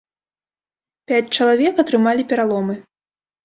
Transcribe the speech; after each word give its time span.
Пяць 1.11 1.31
чалавек 1.37 1.75
атрымалі 1.87 2.29
пераломы. 2.35 2.83